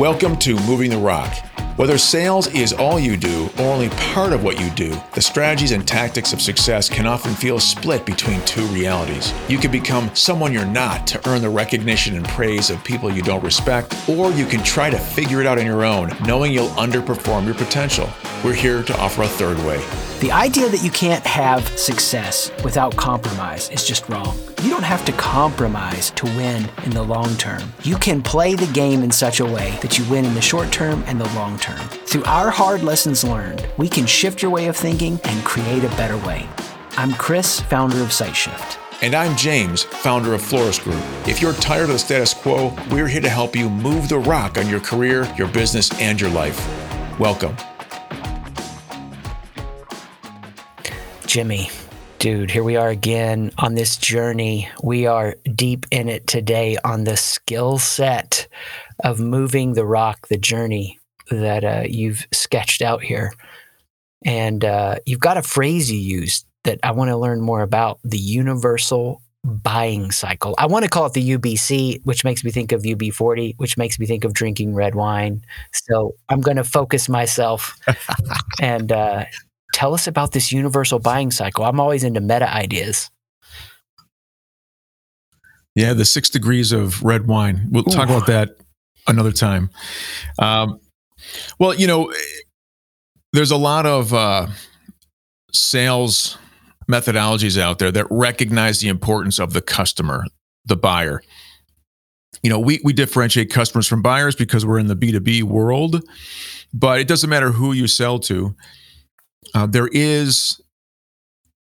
[0.00, 1.49] Welcome to Moving the Rock.
[1.80, 5.72] Whether sales is all you do or only part of what you do, the strategies
[5.72, 9.32] and tactics of success can often feel split between two realities.
[9.48, 13.22] You can become someone you're not to earn the recognition and praise of people you
[13.22, 16.68] don't respect, or you can try to figure it out on your own, knowing you'll
[16.68, 18.10] underperform your potential.
[18.44, 19.82] We're here to offer a third way.
[20.20, 24.36] The idea that you can't have success without compromise is just wrong.
[24.62, 27.72] You don't have to compromise to win in the long term.
[27.84, 30.70] You can play the game in such a way that you win in the short
[30.70, 31.69] term and the long term.
[31.78, 35.88] Through our hard lessons learned, we can shift your way of thinking and create a
[35.90, 36.48] better way.
[36.96, 38.78] I'm Chris, founder of SiteShift.
[39.02, 41.02] And I'm James, founder of Florist Group.
[41.26, 44.58] If you're tired of the status quo, we're here to help you move the rock
[44.58, 46.58] on your career, your business, and your life.
[47.18, 47.56] Welcome.
[51.26, 51.70] Jimmy,
[52.18, 54.68] dude, here we are again on this journey.
[54.82, 58.48] We are deep in it today on the skill set
[59.02, 60.99] of moving the rock, the journey
[61.30, 63.32] that uh, you've sketched out here.
[64.24, 68.00] And uh, you've got a phrase you used that I want to learn more about
[68.04, 70.54] the universal buying cycle.
[70.58, 73.98] I want to call it the UBC, which makes me think of UB40, which makes
[73.98, 75.42] me think of drinking red wine.
[75.72, 77.74] So I'm going to focus myself
[78.60, 79.24] and uh,
[79.72, 81.64] tell us about this universal buying cycle.
[81.64, 83.10] I'm always into meta ideas.
[85.74, 87.68] Yeah, the six degrees of red wine.
[87.70, 87.92] We'll Ooh.
[87.92, 88.56] talk about that
[89.06, 89.70] another time.
[90.38, 90.80] Um,
[91.58, 92.12] well, you know,
[93.32, 94.46] there's a lot of uh,
[95.52, 96.38] sales
[96.90, 100.24] methodologies out there that recognize the importance of the customer,
[100.64, 101.22] the buyer.
[102.42, 106.02] You know, we, we differentiate customers from buyers because we're in the B2B world,
[106.72, 108.54] but it doesn't matter who you sell to.
[109.54, 110.60] Uh, there is,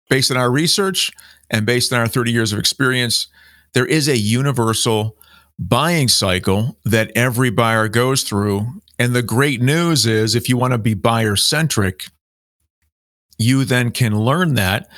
[0.08, 1.10] based on our research
[1.50, 3.28] and based on our 30 years of experience,
[3.74, 5.16] there is a universal
[5.58, 8.66] buying cycle that every buyer goes through.
[8.98, 12.06] And the great news is if you want to be buyer centric,
[13.38, 14.88] you then can learn that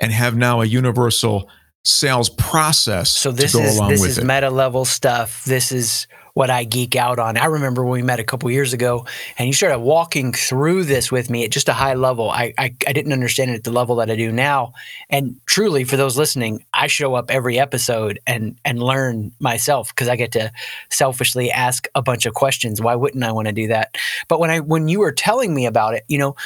[0.00, 1.48] and have now a universal
[1.84, 3.10] sales process.
[3.10, 4.24] So this is this is it.
[4.24, 5.44] meta level stuff.
[5.44, 7.36] This is what I geek out on.
[7.36, 9.06] I remember when we met a couple years ago
[9.38, 12.30] and you started walking through this with me at just a high level.
[12.30, 14.72] I, I, I didn't understand it at the level that I do now.
[15.08, 20.08] And truly, for those listening, I show up every episode and and learn myself because
[20.08, 20.52] I get to
[20.90, 22.80] selfishly ask a bunch of questions.
[22.80, 23.96] Why wouldn't I want to do that?
[24.28, 26.36] But when I when you were telling me about it, you know,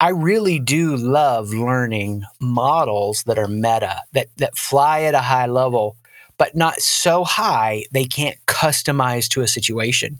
[0.00, 5.46] I really do love learning models that are meta, that that fly at a high
[5.46, 5.96] level
[6.38, 10.18] but not so high they can't customize to a situation.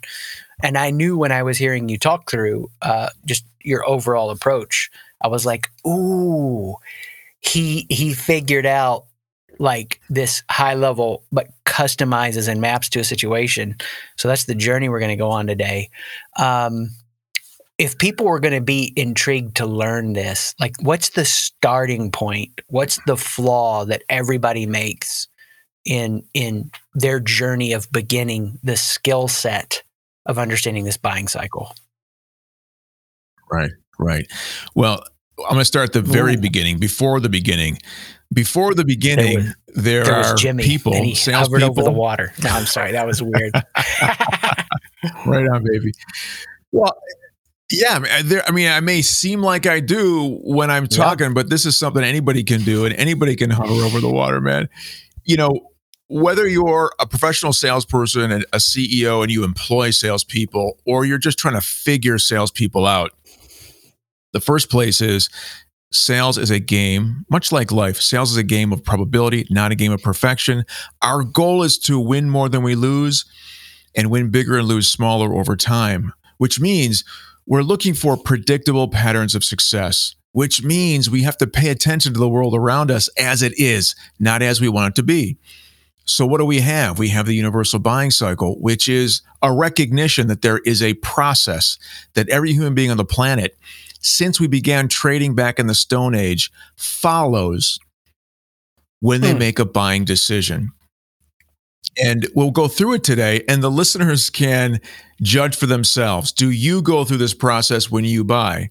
[0.63, 4.91] And I knew when I was hearing you talk through uh, just your overall approach,
[5.21, 6.77] I was like, "Ooh,
[7.41, 9.07] he he figured out
[9.59, 13.77] like this high level, but customizes and maps to a situation."
[14.17, 15.91] So that's the journey we're going to go on today.
[16.37, 16.91] Um,
[17.77, 22.61] if people were going to be intrigued to learn this, like what's the starting point?
[22.69, 25.27] What's the flaw that everybody makes
[25.85, 29.83] in in their journey of beginning the skill set
[30.27, 31.75] of understanding this buying cycle.
[33.51, 34.27] Right, right.
[34.75, 35.05] Well,
[35.39, 36.41] I'm going to start at the very Ooh.
[36.41, 37.79] beginning, before the beginning.
[38.33, 41.71] Before the beginning, was, there, there are Jimmy, people, and he sales hovered people.
[41.71, 42.33] over the water.
[42.43, 43.53] No, I'm sorry, that was weird.
[45.27, 45.93] right on, baby.
[46.73, 46.97] Well,
[47.71, 51.33] yeah, there, I mean, I may seem like I do when I'm talking, yeah.
[51.33, 54.69] but this is something anybody can do, and anybody can hover over the water, man.
[55.25, 55.71] You know,
[56.09, 61.39] whether you're a professional salesperson and a CEO and you employ salespeople, or you're just
[61.39, 63.13] trying to figure salespeople out,
[64.33, 65.31] the first place is
[65.93, 68.01] sales is a game, much like life.
[68.01, 70.65] Sales is a game of probability, not a game of perfection.
[71.03, 73.25] Our goal is to win more than we lose
[73.95, 77.05] and win bigger and lose smaller over time, which means
[77.47, 82.19] we're looking for predictable patterns of success, which means we have to pay attention to
[82.19, 85.39] the world around us as it is, not as we want it to be.
[86.07, 86.99] So, what do we have?
[86.99, 91.79] We have the universal buying cycle, which is a recognition that there is a process
[92.15, 93.57] that every human being on the planet,
[94.01, 97.79] since we began trading back in the Stone Age, follows
[99.01, 99.39] when they hmm.
[99.39, 100.73] make a buying decision.
[102.03, 104.81] And we'll go through it today, and the listeners can
[105.23, 106.33] judge for themselves.
[106.33, 108.71] Do you go through this process when you buy?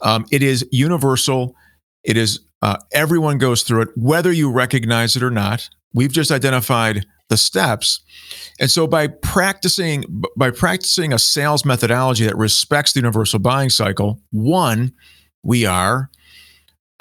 [0.00, 1.54] Um, it is universal.
[2.02, 5.68] It is uh, everyone goes through it, whether you recognize it or not.
[5.92, 8.00] We've just identified the steps.
[8.60, 10.04] And so by practicing
[10.36, 14.92] by practicing a sales methodology that respects the universal buying cycle, one,
[15.42, 16.10] we are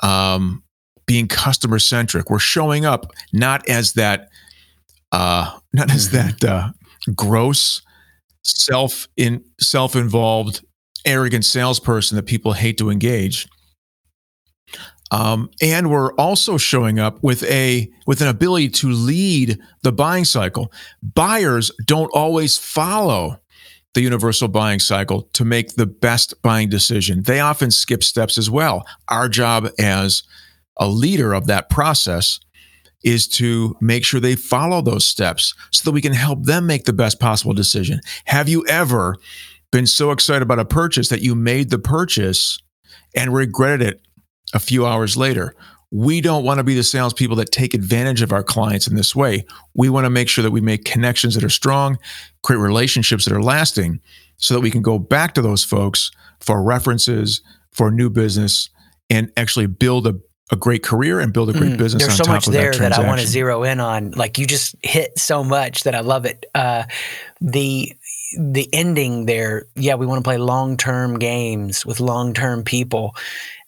[0.01, 0.63] um,
[1.05, 2.29] being customer centric.
[2.29, 4.29] We're showing up not as that
[5.11, 6.29] uh, not as mm-hmm.
[6.39, 6.71] that uh,
[7.13, 7.81] gross
[8.43, 10.63] self in self-involved
[11.05, 13.47] arrogant salesperson that people hate to engage
[15.15, 20.25] um, and we're also showing up with a with an ability to lead the buying
[20.25, 20.73] cycle.
[21.01, 23.39] Buyers don't always follow
[23.93, 27.23] the universal buying cycle to make the best buying decision.
[27.23, 28.85] They often skip steps as well.
[29.07, 30.23] Our job as
[30.75, 32.41] a leader of that process
[33.01, 36.83] is to make sure they follow those steps so that we can help them make
[36.83, 38.01] the best possible decision.
[38.25, 39.15] Have you ever
[39.71, 42.59] been so excited about a purchase that you made the purchase
[43.15, 44.04] and regretted it
[44.55, 45.53] a few hours later?
[45.91, 49.15] We don't want to be the salespeople that take advantage of our clients in this
[49.15, 49.45] way.
[49.75, 51.99] We want to make sure that we make connections that are strong,
[52.41, 54.01] create relationships that are lasting,
[54.37, 57.41] so that we can go back to those folks for references,
[57.71, 58.69] for new business,
[59.09, 60.15] and actually build a
[60.51, 62.03] a great career and build a great mm, business.
[62.03, 64.11] There's so much there that, that, I want to zero in on.
[64.11, 66.45] Like you just hit so much that I love it.
[66.53, 66.83] Uh,
[67.41, 67.91] the
[68.37, 73.15] the ending there, yeah, we want to play long term games with long term people.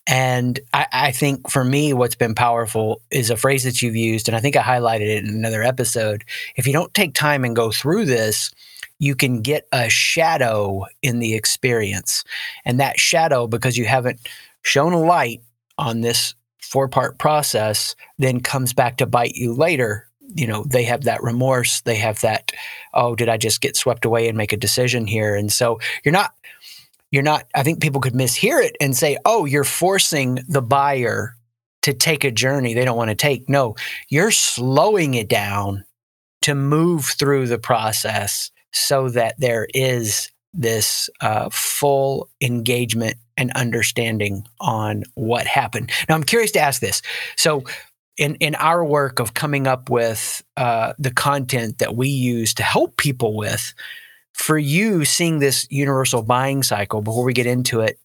[0.08, 4.26] And I, I, think for me, what's been powerful is a phrase that you've used,
[4.26, 6.24] and I think I highlighted it in another episode.
[6.56, 8.50] If you don't take time and go through this,
[8.98, 12.24] you can get a shadow in the experience.
[12.64, 14.26] And that shadow, because you haven't
[14.62, 15.42] shown a light
[15.76, 20.82] on this four part process then comes back to bite you later you know they
[20.82, 22.52] have that remorse they have that
[22.92, 26.12] oh did i just get swept away and make a decision here and so you're
[26.12, 26.34] not
[27.10, 31.34] you're not i think people could mishear it and say oh you're forcing the buyer
[31.82, 33.74] to take a journey they don't want to take no
[34.08, 35.84] you're slowing it down
[36.42, 44.46] to move through the process so that there is this uh, full engagement and understanding
[44.60, 45.90] on what happened.
[46.08, 47.02] Now, I'm curious to ask this.
[47.36, 47.64] So,
[48.16, 52.64] in, in our work of coming up with uh, the content that we use to
[52.64, 53.72] help people with,
[54.38, 57.98] for you seeing this universal buying cycle, before we get into it,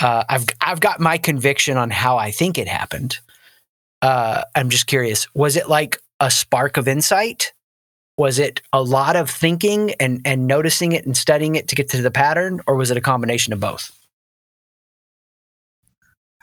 [0.00, 3.18] uh, I've I've got my conviction on how I think it happened.
[4.00, 5.26] Uh, I'm just curious.
[5.34, 7.52] Was it like a spark of insight?
[8.18, 11.90] Was it a lot of thinking and and noticing it and studying it to get
[11.90, 13.92] to the pattern, or was it a combination of both?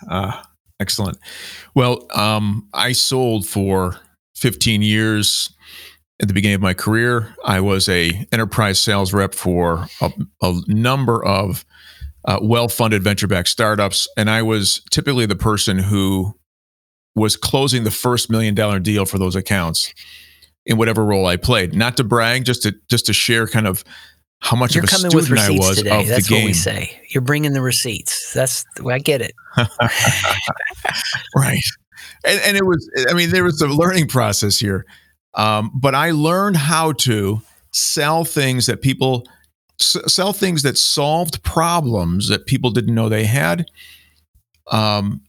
[0.07, 0.41] Uh,
[0.79, 1.17] excellent.
[1.73, 3.97] Well, um, I sold for
[4.35, 5.53] 15 years
[6.23, 7.35] at the beginning of my career.
[7.43, 10.11] I was a enterprise sales rep for a,
[10.41, 11.65] a number of
[12.25, 16.33] uh, well-funded venture-backed startups, and I was typically the person who
[17.13, 19.93] was closing the first million dollar deal for those accounts
[20.65, 21.75] in whatever role I played.
[21.75, 23.83] Not to brag, just to just to share kind of
[24.39, 25.99] how much You're of a coming student with I was today.
[25.99, 26.43] of That's the game.
[26.43, 27.01] what we say.
[27.09, 28.31] You're bringing the receipts.
[28.33, 29.33] That's I get it.
[31.35, 31.61] right,
[32.25, 32.89] and, and it was.
[33.09, 34.85] I mean, there was a learning process here,
[35.35, 37.41] um, but I learned how to
[37.71, 39.25] sell things that people
[39.80, 43.65] sell things that solved problems that people didn't know they had.
[44.71, 45.21] Um,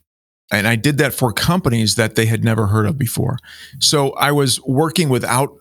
[0.53, 3.39] and I did that for companies that they had never heard of before.
[3.81, 5.57] So I was working without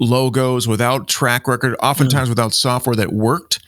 [0.00, 2.30] logos, without track record, oftentimes mm.
[2.30, 3.60] without software that worked.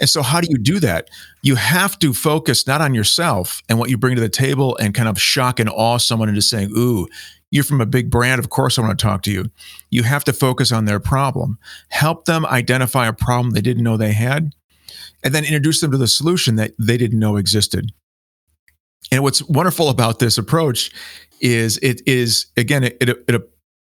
[0.00, 1.08] And so, how do you do that?
[1.42, 4.94] You have to focus not on yourself and what you bring to the table and
[4.94, 7.06] kind of shock and awe someone into saying, Ooh,
[7.50, 8.38] you're from a big brand.
[8.38, 9.50] Of course, I want to talk to you.
[9.90, 11.58] You have to focus on their problem,
[11.88, 14.52] help them identify a problem they didn't know they had,
[15.22, 17.92] and then introduce them to the solution that they didn't know existed.
[19.10, 20.90] And what's wonderful about this approach
[21.40, 23.50] is it is, again, it, it, it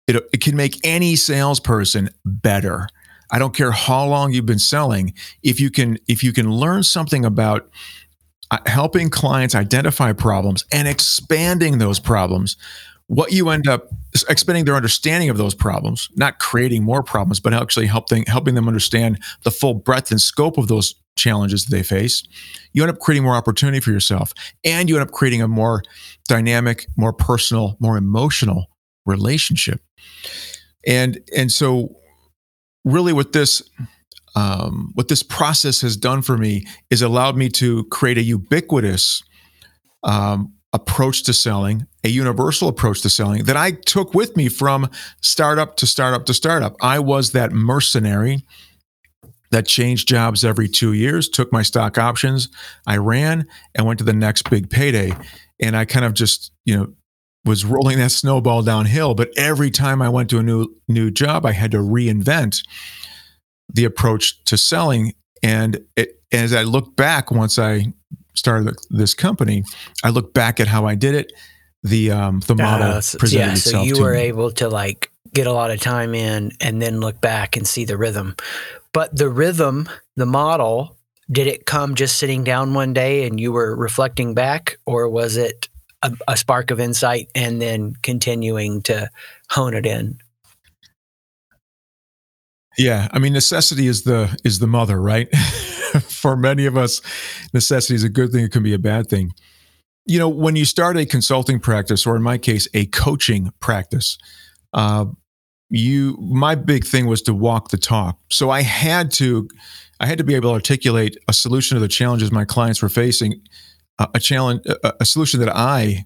[0.08, 2.88] it, it can make any salesperson better.
[3.32, 5.14] I don't care how long you've been selling.
[5.44, 7.70] If you can, if you can learn something about
[8.50, 12.58] uh, helping clients identify problems and expanding those problems,
[13.12, 13.90] what you end up
[14.30, 18.70] expanding their understanding of those problems, not creating more problems, but actually helping helping them
[18.70, 22.24] understand the full breadth and scope of those challenges that they face.
[22.72, 25.84] You end up creating more opportunity for yourself, and you end up creating a more
[26.30, 28.68] dynamic, more personal, more emotional
[29.06, 29.82] relationship.
[30.88, 31.94] And and so
[32.86, 33.62] really what this
[34.38, 39.22] um, what this process has done for me is allowed me to create a ubiquitous
[40.06, 44.90] um, approach to selling, a universal approach to selling that I took with me from
[45.22, 46.76] startup to startup to startup.
[46.82, 48.46] I was that mercenary
[49.52, 52.48] that changed jobs every two years, took my stock options,
[52.88, 55.12] I ran and went to the next big payday.
[55.60, 56.94] And I kind of just, you know,
[57.44, 59.14] was rolling that snowball downhill.
[59.14, 62.66] But every time I went to a new new job, I had to reinvent
[63.74, 65.14] the approach to selling.
[65.44, 67.94] And it, as I look back, once I
[68.34, 69.64] started this company,
[70.04, 71.34] I look back at how I did it.
[71.84, 74.20] The um, the model uh, presented yeah, so you were me.
[74.22, 77.86] able to like get a lot of time in and then look back and see
[77.86, 78.36] the rhythm.
[78.94, 80.98] but the rhythm, the model,
[81.32, 85.38] did it come just sitting down one day and you were reflecting back, or was
[85.38, 85.70] it
[86.04, 89.10] a, a spark of insight and then continuing to
[89.50, 90.20] hone it in?
[92.82, 95.34] Yeah, I mean necessity is the is the mother, right?
[96.02, 97.02] For many of us,
[97.54, 99.34] necessity is a good thing, it can be a bad thing.
[100.06, 104.18] You know, when you start a consulting practice or in my case a coaching practice,
[104.74, 105.06] uh,
[105.70, 108.18] you my big thing was to walk the talk.
[108.32, 109.48] So I had to
[110.00, 112.90] I had to be able to articulate a solution to the challenges my clients were
[112.90, 113.42] facing,
[114.00, 116.06] uh, a challenge a, a solution that I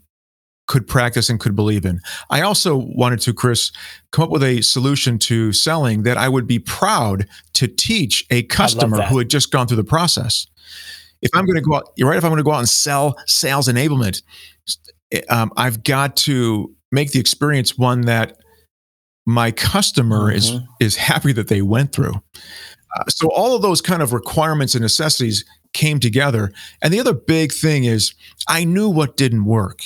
[0.67, 1.99] could practice and could believe in.
[2.29, 3.71] I also wanted to, Chris,
[4.11, 8.43] come up with a solution to selling that I would be proud to teach a
[8.43, 10.47] customer who had just gone through the process.
[11.21, 12.17] If I'm going to go out, you're right.
[12.17, 14.21] If I'm going to go out and sell sales enablement,
[15.29, 18.37] um, I've got to make the experience one that
[19.25, 20.37] my customer mm-hmm.
[20.37, 22.13] is is happy that they went through.
[22.95, 25.43] Uh, so all of those kind of requirements and necessities
[25.73, 26.51] came together.
[26.81, 28.13] And the other big thing is
[28.47, 29.81] I knew what didn't work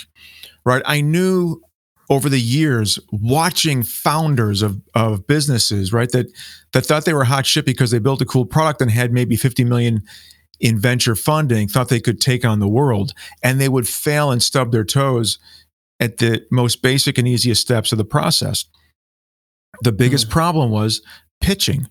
[0.66, 0.82] right?
[0.86, 1.62] I knew
[2.10, 6.28] over the years watching founders of, of businesses, right, that
[6.74, 9.36] that thought they were hot shit because they built a cool product and had maybe
[9.36, 10.01] 50 million
[10.60, 13.13] in venture funding, thought they could take on the world,
[13.44, 15.39] and they would fail and stub their toes
[16.00, 18.66] at the most basic and easiest steps of the process.
[19.82, 20.32] The biggest mm.
[20.32, 21.01] problem was
[21.42, 21.88] pitching.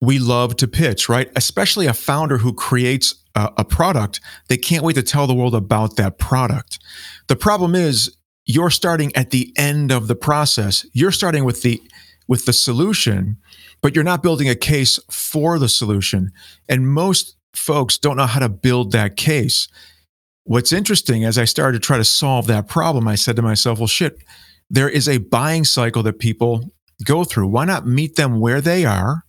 [0.00, 1.30] We love to pitch, right?
[1.34, 5.54] Especially a founder who creates a, a product, they can't wait to tell the world
[5.54, 6.78] about that product.
[7.28, 10.86] The problem is you're starting at the end of the process.
[10.92, 11.82] You're starting with the
[12.28, 13.36] with the solution,
[13.82, 16.32] but you're not building a case for the solution.
[16.68, 19.68] And most folks don't know how to build that case.
[20.42, 23.78] What's interesting as I started to try to solve that problem, I said to myself,
[23.78, 24.18] well, shit,
[24.68, 26.72] there is a buying cycle that people
[27.04, 27.48] go through.
[27.48, 29.22] Why not meet them where they are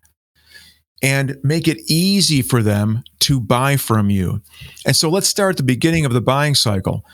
[1.01, 4.41] and make it easy for them to buy from you?
[4.85, 7.05] And so let's start at the beginning of the buying cycle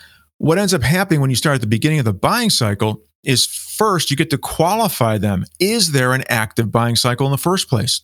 [0.43, 3.45] what ends up happening when you start at the beginning of the buying cycle is
[3.45, 5.45] first you get to qualify them.
[5.57, 8.01] Is there an active buying cycle in the first place?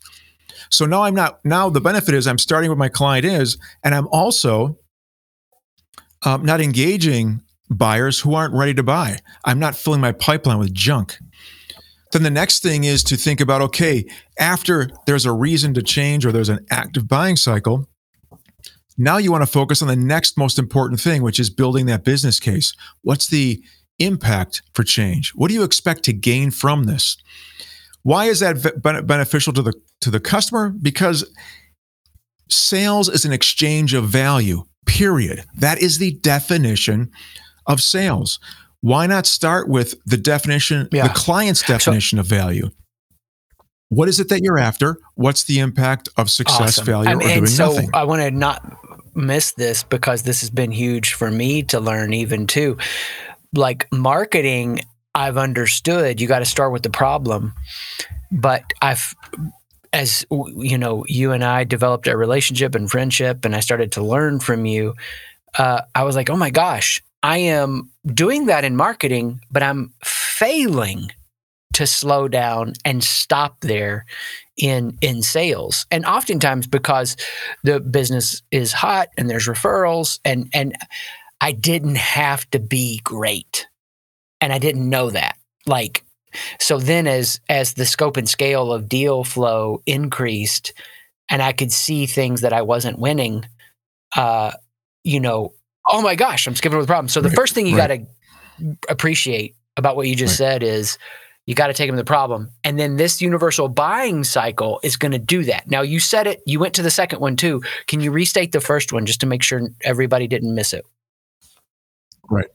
[0.70, 3.94] So now I'm not, now the benefit is I'm starting where my client is, and
[3.94, 4.78] I'm also
[6.26, 9.20] um, not engaging buyers who aren't ready to buy.
[9.44, 11.18] I'm not filling my pipeline with junk.
[12.12, 14.06] Then the next thing is to think about okay,
[14.40, 17.88] after there's a reason to change or there's an active buying cycle,
[18.98, 22.04] now you want to focus on the next most important thing, which is building that
[22.04, 22.74] business case.
[23.02, 23.64] What's the
[24.00, 25.32] impact for change?
[25.36, 27.18] What do you expect to gain from this?
[28.04, 30.70] Why is that beneficial to the to the customer?
[30.70, 31.30] Because
[32.50, 34.64] sales is an exchange of value.
[34.86, 35.46] Period.
[35.56, 37.12] That is the definition
[37.68, 38.40] of sales.
[38.82, 41.08] Why not start with the definition, yeah.
[41.08, 42.70] the client's definition so, of value?
[43.90, 44.98] What is it that you're after?
[45.16, 46.86] What's the impact of success, awesome.
[46.86, 47.90] failure, I mean, or doing so nothing?
[47.94, 48.64] I want to not
[49.16, 52.78] miss this because this has been huge for me to learn even too.
[53.54, 54.82] Like marketing,
[55.16, 57.54] I've understood you got to start with the problem,
[58.32, 59.14] but I've
[59.92, 64.04] as you know, you and I developed a relationship and friendship, and I started to
[64.04, 64.94] learn from you.
[65.58, 69.94] Uh, I was like, oh my gosh, I am doing that in marketing, but I'm
[70.04, 71.10] failing
[71.74, 74.06] to slow down and stop there
[74.58, 75.86] in in sales.
[75.92, 77.16] And oftentimes because
[77.64, 80.76] the business is hot and there's referrals and and
[81.42, 83.68] I didn't have to be great.
[84.42, 85.38] And I didn't know that.
[85.66, 86.04] Like
[86.60, 90.74] so then as as the scope and scale of deal flow increased
[91.30, 93.46] and I could see things that I wasn't winning
[94.16, 94.52] uh
[95.04, 95.54] you know
[95.90, 97.88] oh my gosh I'm skipping over the problem so the right, first thing you right.
[97.88, 100.46] got to appreciate about what you just right.
[100.46, 100.98] said is
[101.50, 102.52] you got to take them to the problem.
[102.64, 105.68] And then this universal buying cycle is going to do that.
[105.68, 107.64] Now, you said it, you went to the second one too.
[107.88, 110.86] Can you restate the first one just to make sure everybody didn't miss it?
[112.30, 112.46] Right.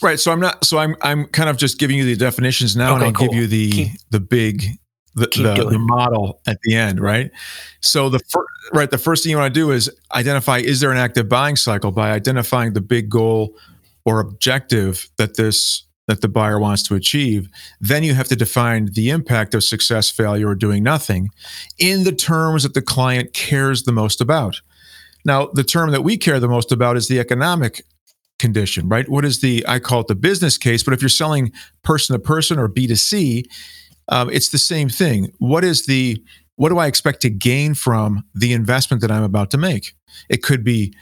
[0.00, 0.20] Right.
[0.20, 2.94] So I'm not, so I'm, I'm kind of just giving you the definitions now okay,
[2.94, 3.26] and I'll cool.
[3.26, 4.64] give you the, keep, the big,
[5.14, 7.30] the, the, the, model at the end, right?
[7.80, 10.90] So the first, right, the first thing you want to do is identify is there
[10.90, 13.56] an active buying cycle by identifying the big goal
[14.04, 17.48] or objective that this that the buyer wants to achieve,
[17.80, 21.30] then you have to define the impact of success, failure, or doing nothing
[21.78, 24.60] in the terms that the client cares the most about.
[25.24, 27.84] Now, the term that we care the most about is the economic
[28.40, 29.08] condition, right?
[29.08, 31.52] What is the, I call it the business case, but if you're selling
[31.82, 33.44] person to person or B2C,
[34.12, 35.32] um, it's the same thing.
[35.38, 36.22] What is the,
[36.56, 39.94] what do I expect to gain from the investment that I'm about to make?
[40.28, 40.94] It could be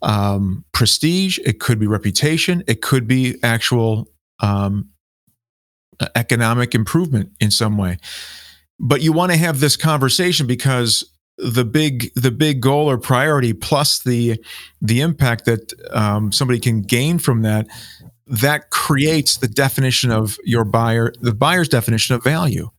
[0.00, 4.08] um, prestige, it could be reputation, it could be actual
[4.40, 4.88] um,
[6.14, 7.98] economic improvement in some way.
[8.82, 13.52] but you want to have this conversation because the big the big goal or priority
[13.54, 14.38] plus the
[14.82, 17.66] the impact that um, somebody can gain from that
[18.32, 22.70] that creates the definition of your buyer the buyer's definition of value.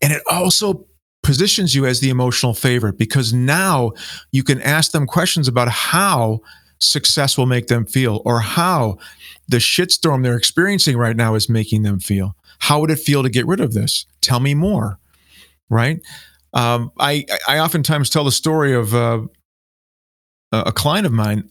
[0.00, 0.86] And it also
[1.22, 3.92] positions you as the emotional favorite because now
[4.30, 6.40] you can ask them questions about how
[6.78, 8.96] success will make them feel or how
[9.48, 12.36] the shitstorm they're experiencing right now is making them feel.
[12.60, 14.06] How would it feel to get rid of this?
[14.20, 15.00] Tell me more
[15.70, 16.00] right?
[16.52, 19.22] Um, I I oftentimes tell the story of uh,
[20.52, 21.48] a client of mine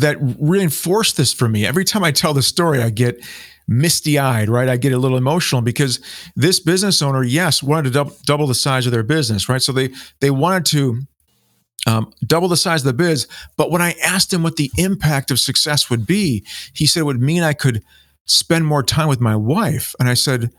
[0.00, 1.66] that reinforced this for me.
[1.66, 3.24] Every time I tell the story, I get
[3.68, 4.68] misty eyed, right?
[4.68, 6.00] I get a little emotional because
[6.36, 9.62] this business owner, yes, wanted to double the size of their business, right?
[9.62, 11.02] So they they wanted to
[11.86, 13.26] um, double the size of the biz.
[13.56, 17.04] But when I asked him what the impact of success would be, he said it
[17.04, 17.82] would mean I could
[18.26, 19.94] spend more time with my wife.
[20.00, 20.50] And I said,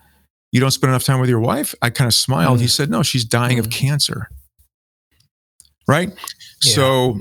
[0.51, 1.75] you don't spend enough time with your wife?
[1.81, 2.59] I kind of smiled.
[2.59, 2.61] Mm.
[2.61, 3.59] He said, No, she's dying mm.
[3.59, 4.29] of cancer.
[5.87, 6.09] Right?
[6.09, 6.73] Yeah.
[6.73, 7.19] So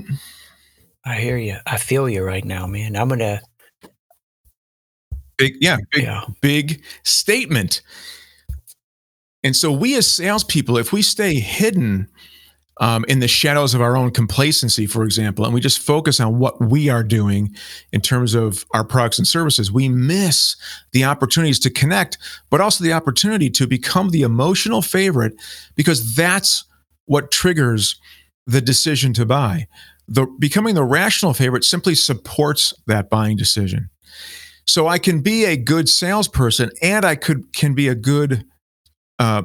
[1.07, 1.57] I hear you.
[1.65, 2.97] I feel you right now, man.
[2.97, 3.41] I'm to.
[5.37, 6.25] Big, yeah, big, yeah.
[6.41, 7.81] big statement.
[9.41, 12.09] And so we as salespeople, if we stay hidden
[12.81, 16.39] um, in the shadows of our own complacency, for example, and we just focus on
[16.39, 17.55] what we are doing
[17.93, 20.57] in terms of our products and services, we miss
[20.91, 22.17] the opportunities to connect,
[22.49, 25.35] but also the opportunity to become the emotional favorite
[25.75, 26.65] because that's
[27.05, 27.97] what triggers
[28.45, 29.67] the decision to buy.
[30.07, 33.89] The becoming the rational favorite simply supports that buying decision.
[34.65, 38.45] So I can be a good salesperson and I could can be a good
[39.19, 39.43] uh,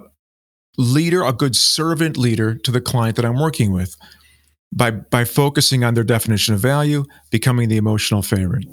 [0.78, 3.96] leader, a good servant leader to the client that I'm working with
[4.72, 8.66] by, by focusing on their definition of value, becoming the emotional favorite.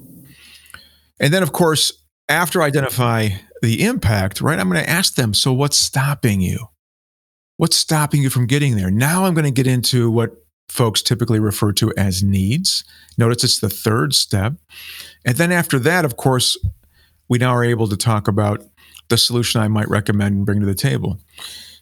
[1.20, 1.92] And then, of course,
[2.30, 3.30] after I identify
[3.62, 6.68] the impact, right, I'm going to ask them, so what's stopping you?
[7.58, 8.90] What's stopping you from getting there?
[8.90, 10.32] Now I'm going to get into what
[10.70, 12.84] folks typically refer to as needs.
[13.18, 14.54] Notice it's the third step.
[15.26, 16.58] And then after that, of course,
[17.28, 18.64] we now are able to talk about
[19.10, 21.20] the solution I might recommend and bring to the table.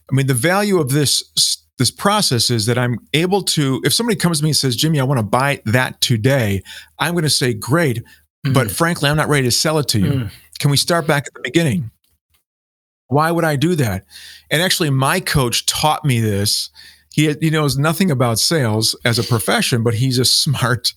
[0.10, 1.24] I mean, the value of this
[1.78, 5.00] this process is that I'm able to, if somebody comes to me and says, Jimmy,
[5.00, 6.64] I want to buy that today,
[6.98, 8.04] I'm going to say, great,
[8.46, 8.54] mm.
[8.54, 10.12] but frankly, I'm not ready to sell it to you.
[10.12, 10.32] Mm.
[10.60, 11.92] Can we start back at the beginning?
[13.10, 14.06] Why would I do that?
[14.50, 16.72] And actually, my coach taught me this.
[17.18, 20.94] He, he knows nothing about sales as a profession, but he's a smart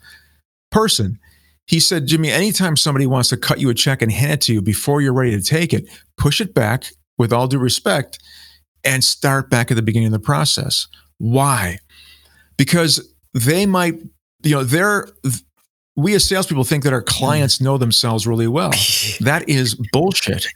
[0.71, 1.19] person.
[1.67, 4.53] He said, Jimmy, anytime somebody wants to cut you a check and hand it to
[4.53, 8.19] you before you're ready to take it, push it back with all due respect
[8.85, 10.89] and start back at the beginning of the process.
[11.17, 11.79] Why?
[12.59, 13.95] Because they might,
[14.43, 15.09] you know, they're,
[15.97, 18.71] we as salespeople think that our clients know themselves really well.
[19.21, 20.49] that is bullshit.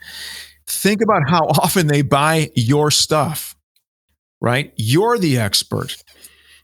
[0.66, 3.56] Think about how often they buy your stuff,
[4.44, 4.72] right?
[4.76, 5.96] You're the expert.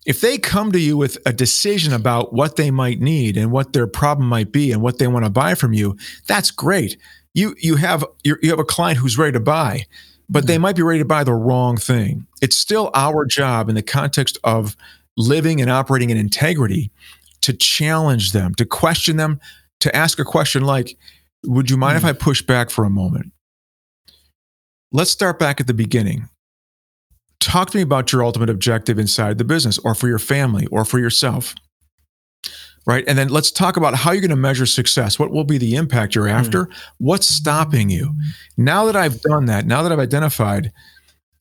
[0.07, 3.73] If they come to you with a decision about what they might need and what
[3.73, 6.97] their problem might be and what they want to buy from you, that's great.
[7.35, 9.87] You you have you have a client who's ready to buy
[10.31, 10.63] but they mm-hmm.
[10.63, 12.25] might be ready to buy the wrong thing.
[12.41, 14.77] It's still our job in the context of
[15.17, 16.93] living and operating in integrity
[17.41, 19.41] to challenge them, to question them,
[19.81, 20.97] to ask a question like,
[21.45, 21.99] Would you mind mm.
[21.99, 23.33] if I push back for a moment?
[24.93, 26.29] Let's start back at the beginning.
[27.51, 30.85] Talk to me about your ultimate objective inside the business or for your family or
[30.85, 31.55] for yourself
[32.87, 33.05] right?
[33.07, 35.19] And then let's talk about how you're going to measure success.
[35.19, 36.65] What will be the impact you're after?
[36.65, 36.73] Mm.
[36.99, 38.15] What's stopping you?
[38.57, 40.73] Now that I've done that, now that I've identified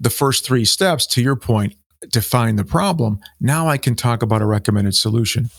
[0.01, 1.75] the first three steps, to your point,
[2.11, 5.49] define the problem now i can talk about a recommended solution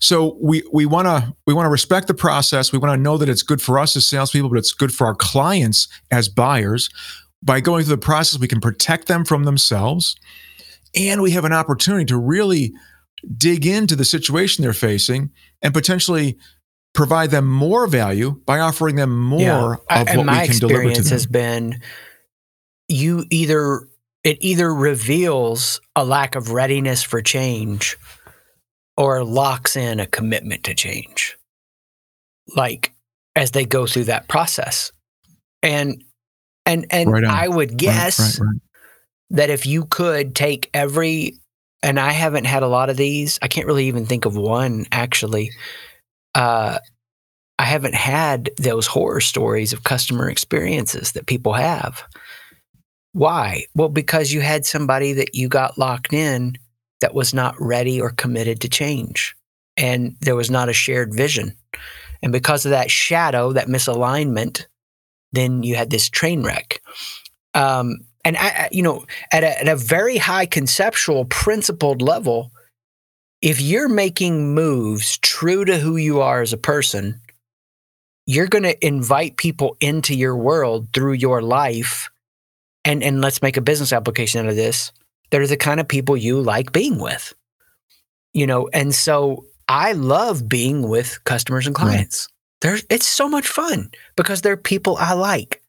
[0.00, 3.16] so we we want to we want to respect the process we want to know
[3.16, 6.90] that it's good for us as salespeople but it's good for our clients as buyers
[7.42, 10.16] by going through the process we can protect them from themselves
[10.94, 12.72] and we have an opportunity to really
[13.36, 15.30] dig into the situation they're facing
[15.62, 16.38] and potentially
[16.94, 20.02] provide them more value by offering them more yeah.
[20.02, 21.12] of what we can deliver to them.
[21.12, 21.80] has been
[22.88, 23.88] you either
[24.24, 27.96] it either reveals a lack of readiness for change
[28.96, 31.36] or locks in a commitment to change
[32.56, 32.92] like
[33.36, 34.90] as they go through that process
[35.62, 36.02] and
[36.68, 38.60] and and right i would guess right, right,
[39.30, 41.38] that if you could take every
[41.82, 43.38] and I haven't had a lot of these.
[43.42, 45.50] I can't really even think of one actually.
[46.34, 46.78] Uh,
[47.58, 52.02] I haven't had those horror stories of customer experiences that people have.
[53.12, 53.64] Why?
[53.74, 56.56] Well, because you had somebody that you got locked in
[57.00, 59.34] that was not ready or committed to change.
[59.76, 61.56] And there was not a shared vision.
[62.22, 64.66] And because of that shadow, that misalignment,
[65.32, 66.80] then you had this train wreck.
[67.54, 72.50] Um, And I, you know, at a, at a very high conceptual, principled level,
[73.40, 77.20] if you're making moves true to who you are as a person,
[78.26, 82.10] you're going to invite people into your world through your life.
[82.84, 84.92] And, and let's make a business application out of this.
[85.30, 87.32] They're the kind of people you like being with,
[88.34, 88.68] you know.
[88.72, 92.28] And so I love being with customers and clients.
[92.64, 92.84] Right.
[92.90, 95.62] it's so much fun because they're people I like.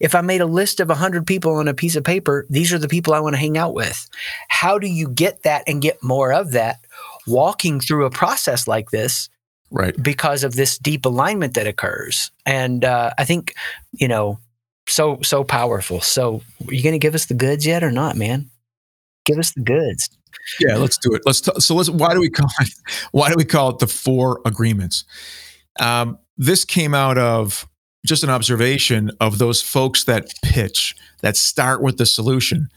[0.00, 2.78] If I made a list of 100 people on a piece of paper, these are
[2.78, 4.08] the people I want to hang out with.
[4.48, 6.80] How do you get that and get more of that?
[7.26, 9.28] Walking through a process like this,
[9.70, 10.00] right?
[10.00, 13.54] Because of this deep alignment that occurs, and uh, I think
[13.92, 14.38] you know,
[14.86, 16.00] so so powerful.
[16.00, 18.48] So, are you going to give us the goods yet or not, man?
[19.24, 20.08] Give us the goods.
[20.60, 21.22] Yeah, let's do it.
[21.26, 21.90] Let's t- so let's.
[21.90, 22.70] Why do we call it?
[23.10, 25.04] Why do we call it the four agreements?
[25.80, 27.68] Um, this came out of
[28.04, 32.68] just an observation of those folks that pitch, that start with the solution.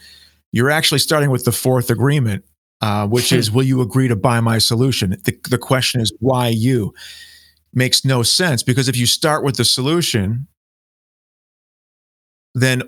[0.51, 2.43] You're actually starting with the fourth agreement,
[2.81, 5.11] uh, which is, will you agree to buy my solution?
[5.23, 6.93] The, the question is, why you?
[7.71, 10.47] Makes no sense because if you start with the solution,
[12.55, 12.81] then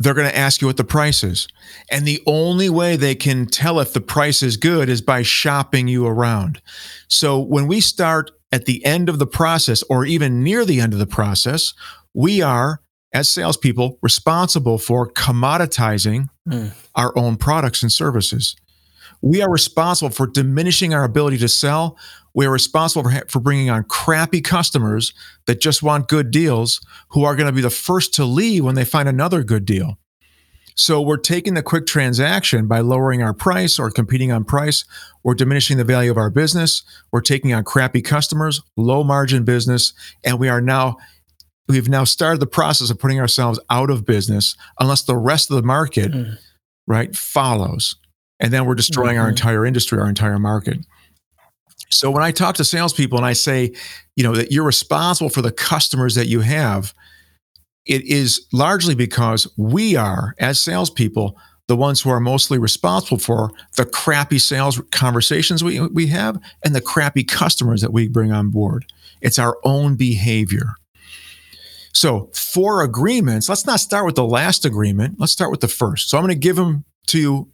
[0.00, 1.46] they're going to ask you what the price is.
[1.90, 5.86] And the only way they can tell if the price is good is by shopping
[5.86, 6.60] you around.
[7.06, 10.92] So when we start at the end of the process or even near the end
[10.92, 11.72] of the process,
[12.14, 12.80] we are,
[13.12, 16.72] as salespeople, responsible for commoditizing mm.
[16.94, 18.56] our own products and services.
[19.22, 21.98] We are responsible for diminishing our ability to sell.
[22.34, 25.12] We are responsible for, for bringing on crappy customers
[25.46, 28.74] that just want good deals who are going to be the first to leave when
[28.74, 29.98] they find another good deal.
[30.80, 34.86] So we're taking the quick transaction by lowering our price or competing on price
[35.22, 36.84] or diminishing the value of our business.
[37.12, 39.92] We're taking on crappy customers, low margin business,
[40.24, 40.96] and we are now
[41.68, 45.56] we've now started the process of putting ourselves out of business unless the rest of
[45.56, 46.38] the market mm.
[46.86, 47.96] right follows.
[48.40, 49.24] And then we're destroying mm-hmm.
[49.24, 50.78] our entire industry, our entire market.
[51.90, 53.74] So when I talk to salespeople and I say,
[54.16, 56.94] you know, that you're responsible for the customers that you have,
[57.86, 63.52] it is largely because we are, as salespeople, the ones who are mostly responsible for
[63.76, 68.50] the crappy sales conversations we, we have and the crappy customers that we bring on
[68.50, 68.84] board.
[69.20, 70.74] It's our own behavior.
[71.92, 75.16] So, four agreements, let's not start with the last agreement.
[75.18, 76.08] Let's start with the first.
[76.08, 77.48] So, I'm going to give them to you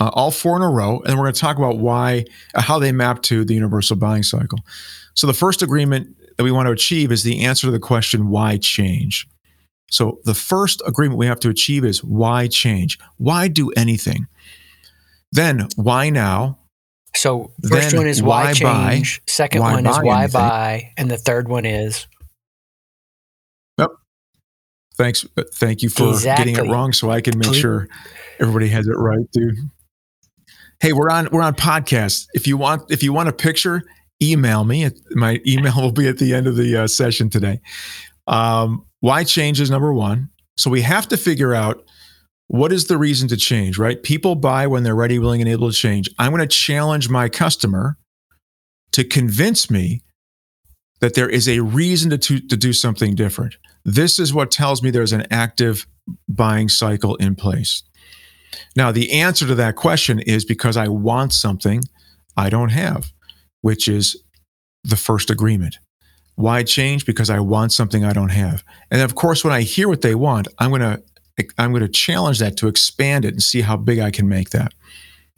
[0.00, 2.78] uh, all four in a row, and we're going to talk about why, uh, how
[2.78, 4.58] they map to the universal buying cycle.
[5.14, 8.30] So, the first agreement that we want to achieve is the answer to the question,
[8.30, 9.28] why change?
[9.90, 12.98] So the first agreement we have to achieve is why change?
[13.16, 14.28] Why do anything?
[15.32, 16.58] Then why now?
[17.16, 19.20] So first then one is why, why change.
[19.20, 19.22] Buy?
[19.26, 20.40] Second why one is why anything?
[20.40, 22.06] buy, and the third one is.
[23.78, 23.90] Yep.
[24.96, 25.26] Thanks.
[25.36, 26.52] Uh, thank you for exactly.
[26.52, 27.88] getting it wrong, so I can make sure
[28.38, 29.56] everybody has it right, dude.
[30.80, 32.28] Hey, we're on we're on podcast.
[32.34, 33.82] If you want if you want a picture,
[34.22, 34.90] email me.
[35.12, 37.60] My email will be at the end of the uh, session today.
[38.26, 40.30] Um, why change is number one.
[40.56, 41.84] So we have to figure out
[42.48, 44.02] what is the reason to change, right?
[44.02, 46.08] People buy when they're ready, willing, and able to change.
[46.18, 47.96] I'm going to challenge my customer
[48.92, 50.02] to convince me
[51.00, 53.56] that there is a reason to, to, to do something different.
[53.84, 55.86] This is what tells me there's an active
[56.28, 57.82] buying cycle in place.
[58.74, 61.82] Now, the answer to that question is because I want something
[62.36, 63.12] I don't have
[63.68, 64.16] which is
[64.82, 65.76] the first agreement.
[66.36, 67.04] Why change?
[67.04, 68.64] Because I want something I don't have.
[68.90, 71.02] And of course, when I hear what they want, I'm going to
[71.58, 74.50] I'm going to challenge that to expand it and see how big I can make
[74.50, 74.72] that.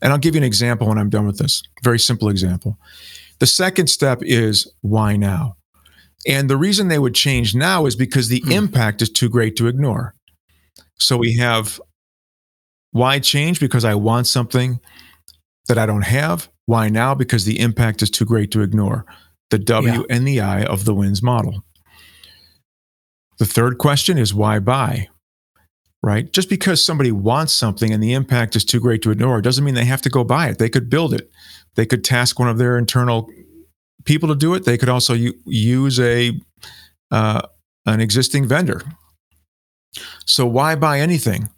[0.01, 1.65] And I'll give you an example when I'm done with this.
[1.83, 2.79] Very simple example.
[3.41, 5.57] The second step is why now?
[6.25, 8.53] And the reason they would change now is because the mm.
[8.53, 10.15] impact is too great to ignore.
[11.01, 11.81] So we have
[12.93, 13.59] why change?
[13.59, 14.79] Because I want something
[15.67, 16.49] that I don't have.
[16.71, 17.17] Why now?
[17.17, 19.05] Because the impact is too great to ignore.
[19.51, 20.03] The W yeah.
[20.09, 21.65] and the I of the wins model.
[23.41, 25.09] The third question is why buy?
[26.01, 26.33] Right?
[26.33, 29.75] Just because somebody wants something and the impact is too great to ignore doesn't mean
[29.75, 30.59] they have to go buy it.
[30.59, 31.29] They could build it.
[31.75, 33.29] They could task one of their internal
[34.05, 34.65] people to do it.
[34.65, 36.41] They could also u- use a
[37.11, 37.43] uh,
[37.85, 38.81] an existing vendor.
[40.25, 41.49] So why buy anything?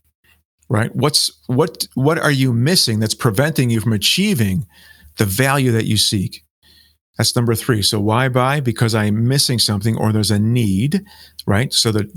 [0.71, 0.97] Right?
[0.97, 4.67] What's what what are you missing that's preventing you from achieving
[5.19, 6.45] the value that you seek.
[7.19, 7.83] That's number three.
[7.83, 8.61] So why buy?
[8.61, 11.05] Because I'm missing something or there's a need,
[11.47, 11.73] right?
[11.73, 12.11] So the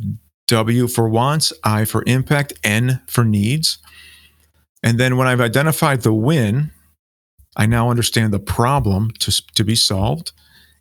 [0.48, 3.78] W for wants, I for impact, N for needs.
[4.84, 6.72] And then when I've identified the win,
[7.58, 10.32] I now understand the problem to, to be solved.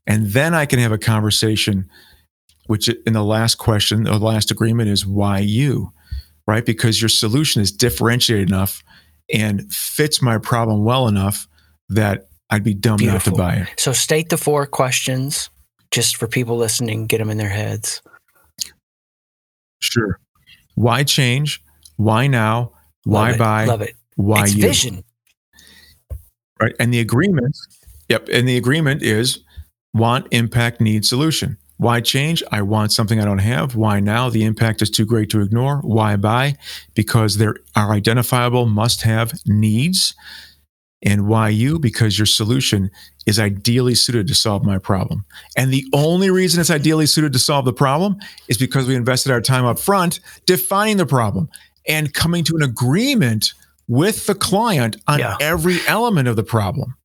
[0.06, 1.88] And then I can have a conversation,
[2.66, 5.92] which in the last question, the last agreement is why you?
[6.46, 6.64] right?
[6.64, 8.82] Because your solution is differentiated enough
[9.32, 11.48] and fits my problem well enough
[11.90, 13.36] that I'd be dumb Beautiful.
[13.36, 13.80] not to buy it.
[13.80, 15.50] So state the four questions
[15.90, 18.02] just for people listening, get them in their heads.
[19.80, 20.18] Sure.
[20.74, 21.62] Why change?
[21.96, 22.72] Why now?
[23.04, 23.64] Why Love buy?
[23.66, 23.94] Love it.
[24.16, 24.62] Why it's you?
[24.62, 25.04] vision.
[26.60, 26.74] Right.
[26.78, 27.56] And the agreement,
[28.08, 28.28] yep.
[28.32, 29.40] And the agreement is
[29.92, 31.58] want, impact, need, solution.
[31.76, 32.42] Why change?
[32.52, 33.74] I want something I don't have.
[33.74, 34.30] Why now?
[34.30, 35.78] The impact is too great to ignore.
[35.78, 36.56] Why buy?
[36.94, 40.14] Because there are identifiable must have needs.
[41.04, 41.78] And why you?
[41.78, 42.90] Because your solution
[43.26, 45.24] is ideally suited to solve my problem.
[45.56, 48.16] And the only reason it's ideally suited to solve the problem
[48.48, 51.48] is because we invested our time up front defining the problem
[51.86, 53.52] and coming to an agreement
[53.86, 55.36] with the client on yeah.
[55.40, 56.96] every element of the problem.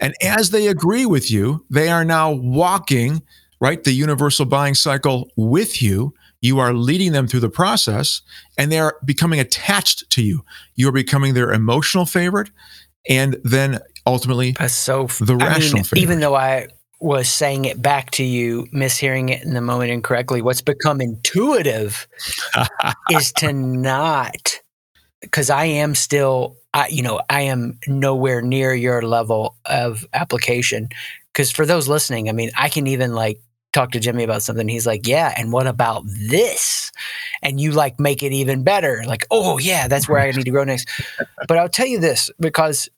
[0.00, 3.22] And as they agree with you, they are now walking
[3.62, 3.84] right?
[3.84, 6.12] The universal buying cycle with you.
[6.40, 8.20] You are leading them through the process
[8.58, 10.44] and they are becoming attached to you.
[10.74, 12.50] You are becoming their emotional favorite
[13.08, 16.02] and then ultimately That's so the I rational mean, favorite.
[16.02, 16.68] Even though I
[17.00, 22.06] was saying it back to you, mishearing it in the moment incorrectly, what's become intuitive
[23.10, 24.60] is to not,
[25.20, 30.88] because I am still, I, you know, I am nowhere near your level of application.
[31.32, 33.40] Because for those listening, I mean, I can even like
[33.72, 34.68] talk to Jimmy about something.
[34.68, 35.34] He's like, yeah.
[35.36, 36.92] And what about this?
[37.42, 39.02] And you like make it even better.
[39.06, 40.88] Like, oh yeah, that's where I need to grow next.
[41.48, 42.88] but I'll tell you this because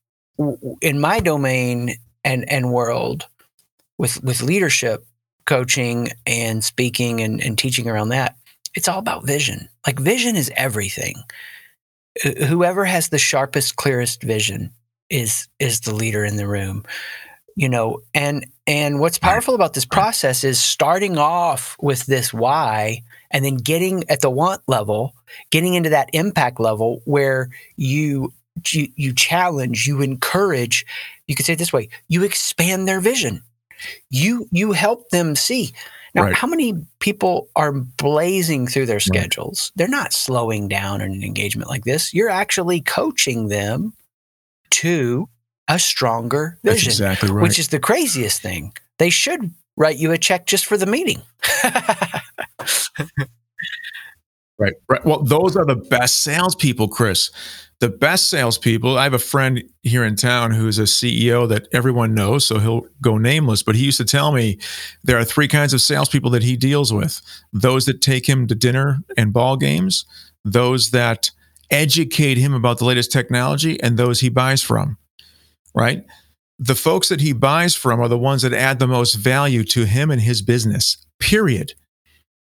[0.80, 3.26] in my domain and, and world
[3.98, 5.06] with, with leadership
[5.46, 8.36] coaching and speaking and, and teaching around that,
[8.74, 9.68] it's all about vision.
[9.86, 11.14] Like vision is everything.
[12.48, 14.72] Whoever has the sharpest, clearest vision
[15.10, 16.84] is, is the leader in the room
[17.56, 23.02] you know and and what's powerful about this process is starting off with this why
[23.30, 25.14] and then getting at the want level
[25.50, 28.32] getting into that impact level where you
[28.72, 30.86] you, you challenge you encourage
[31.26, 33.42] you could say it this way you expand their vision.
[34.10, 35.72] You you help them see.
[36.14, 36.34] Now right.
[36.34, 39.72] how many people are blazing through their schedules?
[39.72, 39.78] Right.
[39.78, 42.14] they're not slowing down in an engagement like this.
[42.14, 43.92] You're actually coaching them
[44.70, 45.28] to
[45.68, 46.74] a stronger vision.
[46.74, 47.42] That's exactly right.
[47.42, 48.72] Which is the craziest thing.
[48.98, 51.22] They should write you a check just for the meeting.
[54.58, 54.74] right.
[54.88, 55.04] Right.
[55.04, 57.30] Well, those are the best salespeople, Chris.
[57.80, 58.96] The best salespeople.
[58.96, 62.86] I have a friend here in town who's a CEO that everyone knows, so he'll
[63.02, 63.62] go nameless.
[63.62, 64.58] But he used to tell me
[65.02, 67.20] there are three kinds of salespeople that he deals with:
[67.52, 70.06] those that take him to dinner and ball games,
[70.44, 71.30] those that
[71.70, 74.96] educate him about the latest technology, and those he buys from
[75.74, 76.04] right?
[76.58, 79.84] The folks that he buys from are the ones that add the most value to
[79.84, 81.74] him and his business, period.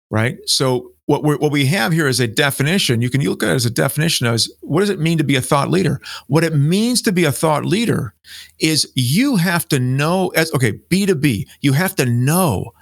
[0.09, 0.37] Right.
[0.45, 3.01] So, what, we what we have here is a definition.
[3.01, 5.35] You can look at it as a definition of what does it mean to be
[5.35, 6.01] a thought leader?
[6.27, 8.13] What it means to be a thought leader
[8.59, 12.73] is you have to know, as okay, B2B, you have to know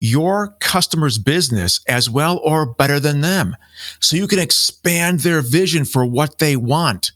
[0.00, 3.56] your customer's business as well or better than them.
[4.00, 7.12] So you can expand their vision for what they want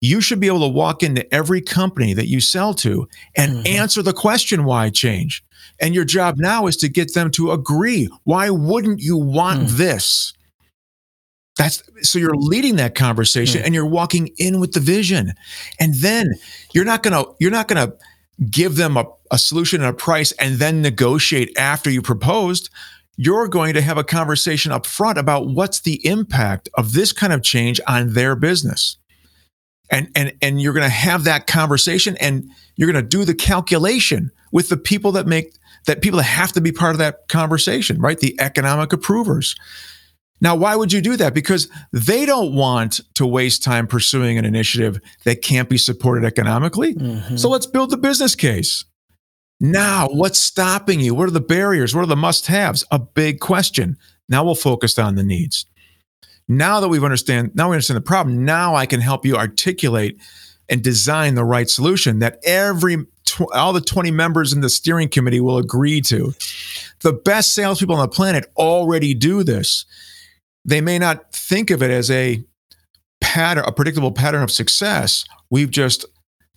[0.00, 3.66] you should be able to walk into every company that you sell to and mm-hmm.
[3.66, 5.42] answer the question why change.
[5.80, 8.08] And your job now is to get them to agree.
[8.24, 9.70] Why wouldn't you want mm.
[9.70, 10.32] this?
[11.56, 13.64] That's so you're leading that conversation mm.
[13.64, 15.32] and you're walking in with the vision.
[15.80, 16.34] And then
[16.72, 17.94] you're not gonna you're not gonna
[18.50, 22.70] give them a, a solution and a price and then negotiate after you proposed
[23.16, 27.32] you're going to have a conversation up front about what's the impact of this kind
[27.32, 28.96] of change on their business
[29.90, 33.34] and and and you're going to have that conversation and you're going to do the
[33.34, 35.54] calculation with the people that make
[35.86, 38.18] that people that have to be part of that conversation right?
[38.18, 39.54] The economic approvers.
[40.40, 41.34] Now why would you do that?
[41.34, 46.94] Because they don't want to waste time pursuing an initiative that can't be supported economically.
[46.94, 47.36] Mm-hmm.
[47.36, 48.84] so let's build the business case.
[49.60, 51.14] Now what's stopping you?
[51.14, 51.94] What are the barriers?
[51.94, 53.96] What are the must haves a big question.
[54.28, 55.66] Now we'll focus on the needs
[56.48, 58.44] now that we've understand, now we understand the problem.
[58.44, 60.20] Now I can help you articulate
[60.68, 65.08] and design the right solution that every tw- all the 20 members in the steering
[65.08, 66.32] committee will agree to.
[67.00, 69.84] The best salespeople on the planet already do this.
[70.64, 72.44] They may not think of it as a
[73.20, 75.24] pattern, a predictable pattern of success.
[75.50, 76.06] We've just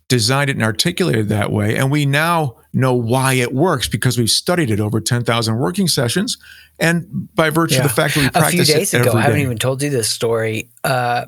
[0.08, 1.76] designed it and articulated that way.
[1.76, 6.36] And we now know why it works because we've studied it over 10,000 working sessions.
[6.78, 7.80] And by virtue yeah.
[7.82, 9.90] of the fact that we practice A few days ago, I haven't even told you
[9.90, 10.70] this story.
[10.84, 11.26] Uh,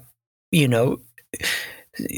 [0.51, 1.01] you know,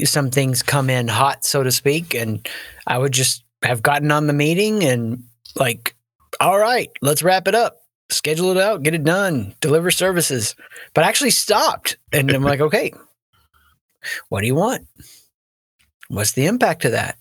[0.03, 2.13] some things come in hot, so to speak.
[2.13, 2.47] And
[2.85, 5.23] I would just have gotten on the meeting and
[5.55, 5.95] like,
[6.39, 7.79] all right, let's wrap it up.
[8.09, 10.55] schedule it out, get it done, deliver services.
[10.93, 12.93] But I actually stopped and I'm like, okay,
[14.29, 14.87] what do you want?
[16.09, 17.17] What's the impact of that?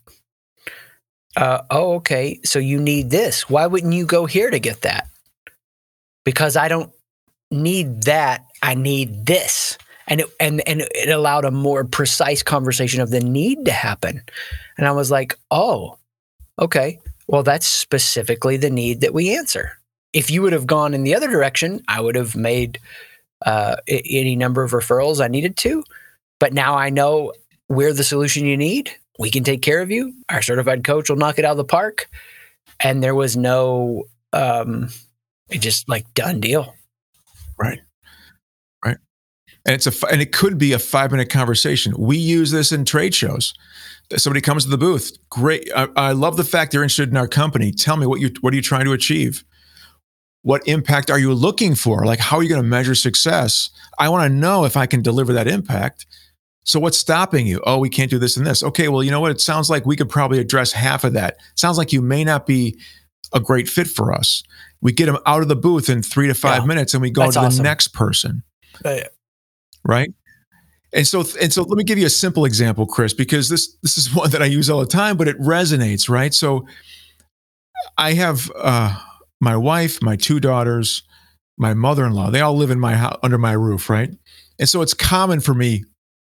[1.37, 2.41] Uh, oh, okay.
[2.45, 3.49] So you need this.
[3.49, 5.09] Why wouldn't you go here to get that?
[6.25, 6.93] Because I don't
[7.51, 8.47] need that.
[8.63, 9.79] I need this.
[10.09, 14.23] And it, and and it allowed a more precise conversation of the need to happen.
[14.77, 15.99] And I was like, oh,
[16.59, 17.01] okay.
[17.29, 19.79] Well, that's specifically the need that we answer.
[20.13, 22.79] If you would have gone in the other direction, I would have made
[23.47, 25.85] uh, any number of referrals I needed to.
[26.39, 27.33] But now I know
[27.69, 28.91] we're the solution you need.
[29.19, 30.15] We can take care of you.
[30.29, 32.09] Our certified coach will knock it out of the park.
[32.81, 34.89] And there was no, um,
[35.51, 36.75] it just like done deal.
[37.59, 37.81] Right.
[38.85, 38.97] Right.
[39.67, 41.95] And it's a, and it could be a five minute conversation.
[41.97, 43.55] We use this in trade shows.
[44.17, 45.17] Somebody comes to the booth.
[45.31, 45.71] Great.
[45.75, 47.71] I, I love the fact they're interested in our company.
[47.71, 49.45] Tell me what you, what are you trying to achieve?
[50.43, 52.05] What impact are you looking for?
[52.05, 53.71] Like, how are you going to measure success?
[53.99, 56.07] I want to know if I can deliver that impact.
[56.65, 57.61] So what's stopping you?
[57.65, 58.63] Oh, we can't do this and this.
[58.63, 59.33] Okay, well, you know what?
[59.33, 61.35] It sounds like we could probably address half of that.
[61.35, 62.79] It sounds like you may not be
[63.33, 64.43] a great fit for us.
[64.81, 67.11] We get them out of the booth in three to five yeah, minutes, and we
[67.11, 67.57] go to awesome.
[67.57, 68.43] the next person.
[68.85, 69.01] Uh,
[69.85, 70.13] right.
[70.93, 73.97] And so, and so, let me give you a simple example, Chris, because this this
[73.97, 76.35] is one that I use all the time, but it resonates, right?
[76.35, 76.67] So,
[77.97, 78.97] I have uh,
[79.41, 81.03] my wife, my two daughters,
[81.57, 82.31] my mother-in-law.
[82.31, 84.11] They all live in my house, under my roof, right?
[84.59, 85.85] And so, it's common for me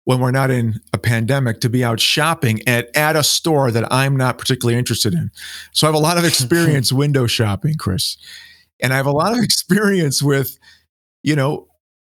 [0.06, 3.92] when we're not in a pandemic to be out shopping at, at a store that
[3.92, 5.32] I'm not particularly interested in.
[5.72, 8.18] So I have a lot of experience window shopping, Chris.
[8.82, 10.58] And I have a lot of experience with,
[11.24, 11.68] you know,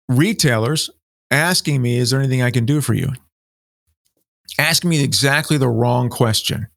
[0.10, 0.90] retailers
[1.32, 3.10] asking me, is there anything I can do for you?
[4.60, 6.68] Asking me exactly the wrong question.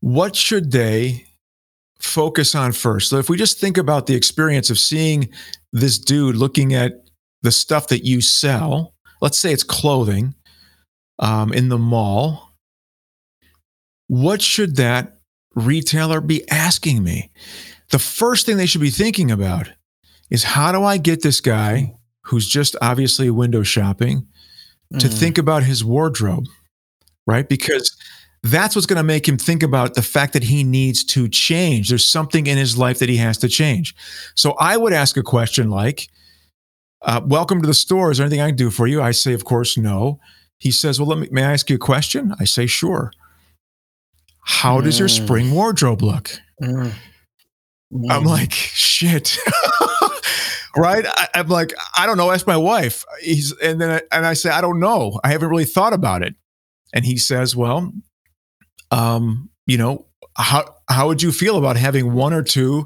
[0.00, 1.26] What should they
[2.00, 3.08] focus on first?
[3.08, 5.28] So if we just think about the experience of seeing
[5.72, 6.92] this dude looking at
[7.42, 8.91] the stuff that you sell
[9.22, 10.34] let's say it's clothing
[11.18, 12.52] um, in the mall,
[14.08, 15.20] what should that
[15.54, 17.30] retailer be asking me?
[17.90, 19.70] The first thing they should be thinking about
[20.28, 24.26] is how do I get this guy who's just obviously window shopping
[24.98, 25.18] to mm.
[25.18, 26.46] think about his wardrobe,
[27.26, 27.48] right?
[27.48, 27.96] Because
[28.42, 31.88] that's what's going to make him think about the fact that he needs to change.
[31.88, 33.94] There's something in his life that he has to change.
[34.34, 36.08] So I would ask a question like,
[37.04, 38.10] uh, welcome to the store.
[38.10, 39.02] Is there anything I can do for you?
[39.02, 40.20] I say, of course, no.
[40.58, 42.34] He says, well, let me, may I ask you a question?
[42.38, 43.12] I say, sure.
[44.44, 45.24] How does your mm.
[45.24, 46.30] spring wardrobe look?
[46.62, 46.92] Mm.
[47.92, 48.10] Mm.
[48.10, 49.38] I'm like, shit.
[50.76, 51.04] right?
[51.06, 52.30] I, am like, I don't know.
[52.30, 53.04] Ask my wife.
[53.20, 55.20] He's, and then, I, and I say, I don't know.
[55.24, 56.34] I haven't really thought about it.
[56.94, 57.92] And he says, well,
[58.90, 62.84] um, you know, how, how would you feel about having one or two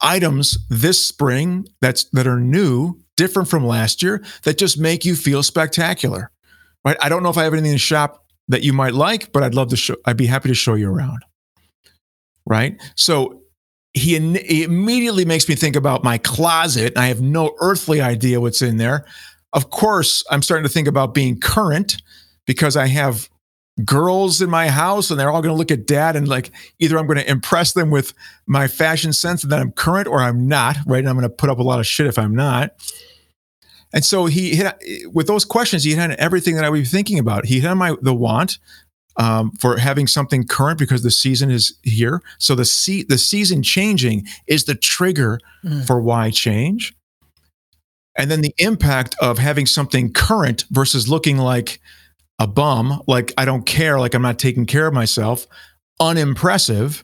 [0.00, 5.14] items this spring that's that are new different from last year that just make you
[5.14, 6.30] feel spectacular.
[6.84, 6.96] Right?
[7.02, 9.42] I don't know if I have anything in the shop that you might like, but
[9.42, 11.22] I'd love to show I'd be happy to show you around.
[12.46, 12.80] Right?
[12.94, 13.42] So
[13.92, 16.96] he, he immediately makes me think about my closet.
[16.96, 19.04] I have no earthly idea what's in there.
[19.52, 22.00] Of course, I'm starting to think about being current
[22.46, 23.28] because I have
[23.84, 26.98] girls in my house and they're all going to look at dad and like either
[26.98, 28.12] I'm going to impress them with
[28.46, 30.98] my fashion sense and that I'm current or I'm not, right?
[30.98, 32.74] And I'm going to put up a lot of shit if I'm not.
[33.92, 34.76] And so he hit
[35.12, 37.46] with those questions, he hit on everything that I was thinking about.
[37.46, 38.58] He hit on my the want
[39.16, 42.22] um, for having something current because the season is here.
[42.38, 45.86] So the se- the season changing is the trigger mm.
[45.86, 46.94] for why change.
[48.16, 51.80] And then the impact of having something current versus looking like
[52.38, 55.46] a bum, like I don't care, like I'm not taking care of myself,
[56.00, 57.02] unimpressive.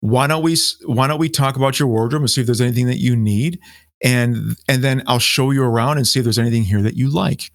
[0.00, 2.86] Why don't we why don't we talk about your wardrobe and see if there's anything
[2.86, 3.60] that you need?
[4.02, 7.08] And and then I'll show you around and see if there's anything here that you
[7.08, 7.52] like.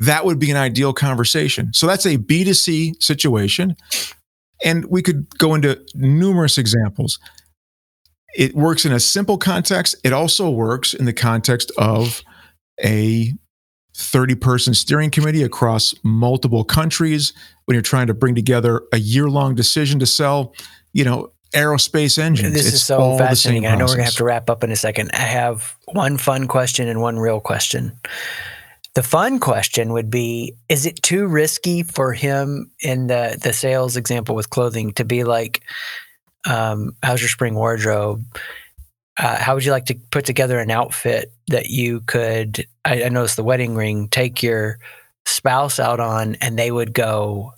[0.00, 1.72] That would be an ideal conversation.
[1.72, 3.76] So that's a B2C situation.
[4.64, 7.18] And we could go into numerous examples.
[8.34, 9.96] It works in a simple context.
[10.04, 12.22] It also works in the context of
[12.82, 13.32] a
[13.94, 17.32] 30 person steering committee across multiple countries
[17.64, 20.54] when you're trying to bring together a year long decision to sell,
[20.92, 22.54] you know, aerospace engines.
[22.54, 23.66] This it's is so fascinating.
[23.66, 25.10] I know we're going to have to wrap up in a second.
[25.12, 27.98] I have one fun question and one real question.
[28.94, 33.96] The fun question would be Is it too risky for him in the, the sales
[33.96, 35.62] example with clothing to be like,
[36.46, 38.24] um, How's your spring wardrobe?
[39.18, 43.08] Uh, how would you like to put together an outfit that you could I, I
[43.08, 44.78] noticed the wedding ring take your
[45.26, 47.52] spouse out on and they would go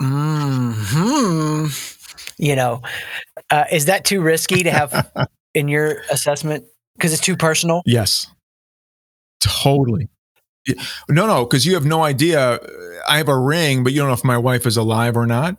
[0.00, 1.66] hmm
[2.38, 2.82] you know,
[3.50, 5.10] uh, is that too risky to have
[5.54, 6.64] in your assessment
[6.96, 7.82] because it's too personal?
[7.86, 8.26] Yes,
[9.40, 10.08] totally.
[11.08, 12.58] No, no, because you have no idea.
[13.08, 15.56] I have a ring, but you don't know if my wife is alive or not.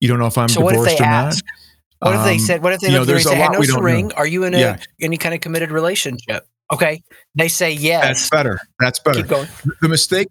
[0.00, 1.44] You don't know if I'm so divorced or ask?
[1.44, 1.52] not.
[2.00, 2.62] What if they um, said?
[2.62, 4.08] What if they you know, and say, "I know the ring.
[4.08, 4.14] Know.
[4.16, 4.78] Are you in a, yeah.
[5.00, 7.02] any kind of committed relationship?" Okay,
[7.34, 8.04] they say yes.
[8.04, 8.60] That's better.
[8.78, 9.20] That's better.
[9.20, 9.48] Keep going.
[9.82, 10.28] The mistake.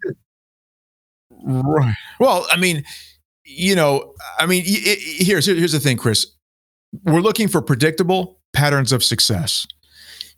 [1.42, 1.94] Right.
[2.18, 2.82] Well, I mean,
[3.44, 6.26] you know, I mean, it, here's here's the thing, Chris.
[7.04, 9.66] We're looking for predictable patterns of success.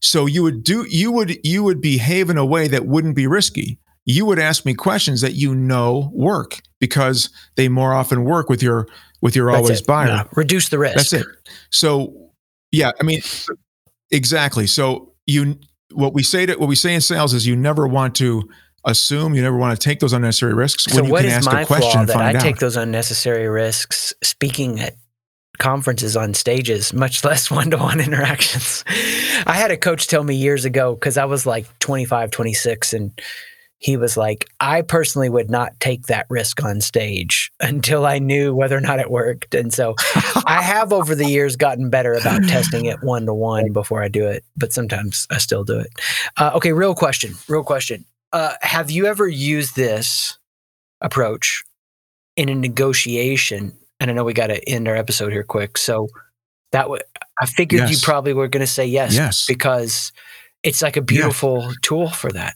[0.01, 3.27] So you would do you would you would behave in a way that wouldn't be
[3.27, 3.79] risky.
[4.05, 8.63] You would ask me questions that you know work because they more often work with
[8.63, 8.89] your
[9.23, 10.27] with your always buyer.
[10.35, 10.97] Reduce the risk.
[10.97, 11.27] That's it.
[11.71, 12.31] So
[12.71, 13.23] yeah, I mean
[14.11, 14.67] exactly.
[14.67, 15.59] So you
[15.93, 18.49] what we say to what we say in sales is you never want to
[18.85, 20.85] assume, you never want to take those unnecessary risks.
[20.85, 22.43] So when you what can is ask my a question flaw that I out.
[22.43, 24.97] take those unnecessary risks speaking at
[25.59, 28.85] conferences on stages, much less one to one interactions.
[29.47, 33.21] I had a coach tell me years ago because I was like 25, 26, and
[33.83, 38.55] he was like, I personally would not take that risk on stage until I knew
[38.55, 39.55] whether or not it worked.
[39.55, 39.95] And so
[40.47, 44.09] I have over the years gotten better about testing it one to one before I
[44.09, 45.89] do it, but sometimes I still do it.
[46.37, 47.35] Uh, okay, real question.
[47.49, 48.05] Real question.
[48.33, 50.39] Uh, have you ever used this
[51.01, 51.63] approach
[52.37, 55.79] in a negotiation and I know we got to end our episode here quick.
[55.79, 56.09] So
[56.73, 57.01] that w-
[57.41, 57.91] I figured yes.
[57.93, 60.11] you probably were going to say yes, yes, because
[60.65, 61.71] it's like a beautiful yeah.
[61.83, 62.55] tool for that.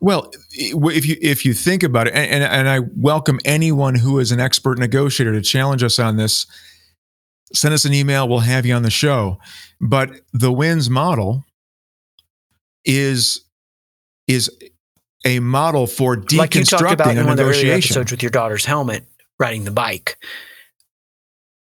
[0.00, 4.32] Well, if you if you think about it, and, and I welcome anyone who is
[4.32, 6.46] an expert negotiator to challenge us on this.
[7.52, 9.38] Send us an email; we'll have you on the show.
[9.80, 11.44] But the wins model
[12.84, 13.44] is
[14.26, 14.50] is
[15.24, 18.22] a model for deconstructing like you talked about in one of the earlier episodes with
[18.22, 19.04] your daughter's helmet,
[19.38, 20.18] riding the bike.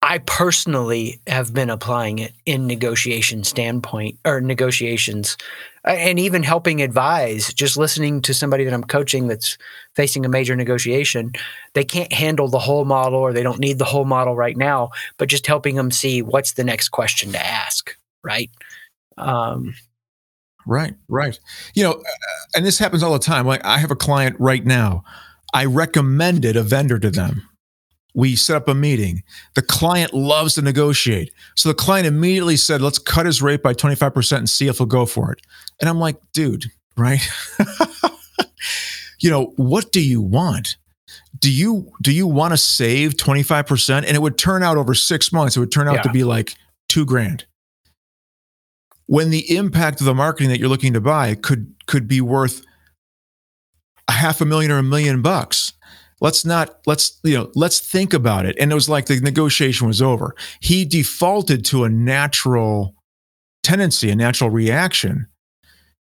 [0.03, 5.39] I personally have been applying it in negotiation standpoint or negotiations
[5.85, 9.59] and even helping advise, just listening to somebody that I'm coaching that's
[9.95, 11.33] facing a major negotiation.
[11.75, 14.91] They can't handle the whole model or they don't need the whole model right now,
[15.19, 18.51] but just helping them see what's the next question to ask, right?
[19.19, 19.75] Um,
[20.67, 21.39] Right, right.
[21.75, 22.03] You know, uh,
[22.57, 23.47] and this happens all the time.
[23.47, 25.05] Like I have a client right now.
[25.53, 27.49] I recommended a vendor to them.
[28.15, 29.23] We set up a meeting.
[29.55, 31.33] The client loves to negotiate.
[31.57, 34.87] So the client immediately said, let's cut his rate by 25% and see if he'll
[34.87, 35.41] go for it.
[35.81, 37.21] And I'm like, dude, right?
[39.21, 40.77] you know, what do you want?
[41.41, 43.97] Do you do you want to save 25%?
[43.97, 46.03] And it would turn out over six months, it would turn out yeah.
[46.03, 46.55] to be like
[46.89, 47.45] two grand
[49.07, 52.65] when the impact of the marketing that you're looking to buy could could be worth
[54.09, 55.73] a half a million or a million bucks
[56.25, 58.57] let's not let's you know let's think about it.
[58.59, 60.35] And it was like the negotiation was over.
[60.59, 62.97] He defaulted to a natural
[63.63, 65.29] tendency a natural reaction.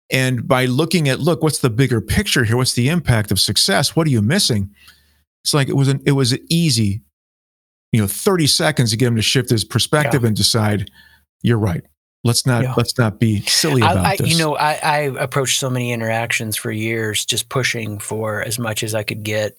[0.10, 2.56] And by looking at look what's the bigger picture here?
[2.56, 3.98] What's the impact of success?
[3.98, 4.74] What are you missing?
[5.44, 7.02] It's like it was an it was an easy
[7.92, 10.30] you know 30 seconds to get him to shift his perspective yeah.
[10.30, 10.90] and decide
[11.42, 11.84] you're right.
[12.24, 12.74] Let's not yeah.
[12.78, 14.32] let's not be silly about I, I, this.
[14.32, 18.82] You know, I, I approached so many interactions for years, just pushing for as much
[18.82, 19.58] as I could get,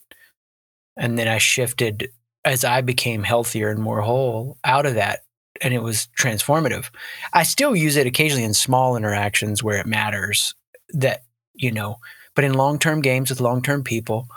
[0.97, 2.11] and then I shifted
[2.45, 5.20] as I became healthier and more whole out of that,
[5.62, 6.90] and it was transformative.
[7.32, 10.55] I still use it occasionally in small interactions where it matters.
[10.90, 11.24] That
[11.55, 11.99] you know,
[12.34, 14.28] but in long term games with long term people,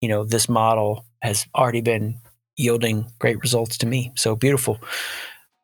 [0.00, 2.18] you know, this model has already been
[2.56, 4.12] yielding great results to me.
[4.16, 4.78] So beautiful.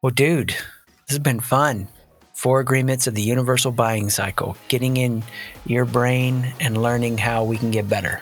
[0.02, 1.88] Well, dude, this has been fun.
[2.34, 5.24] Four agreements of the universal buying cycle, getting in
[5.66, 8.20] your brain and learning how we can get better.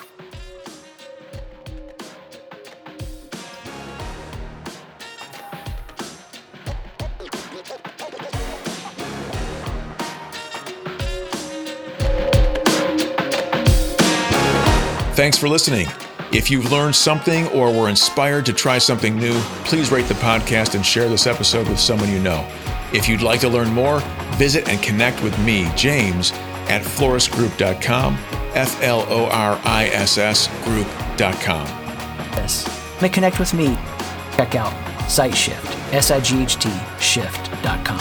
[15.27, 15.89] Thanks for listening.
[16.31, 20.77] If you've learned something or were inspired to try something new, please rate the podcast
[20.77, 22.49] and share this episode with someone you know.
[22.93, 23.99] If you'd like to learn more,
[24.37, 26.31] visit and connect with me, James,
[26.68, 28.14] at florissgroup.com,
[28.55, 31.66] F L O R I S S group.com.
[32.37, 32.62] Yes.
[33.01, 33.77] To connect with me,
[34.37, 34.72] check out
[35.09, 36.70] SightShift, S I G H T
[37.01, 37.99] shift.com.